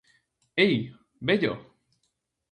[0.55, 0.91] -Ei,
[1.27, 1.53] vello!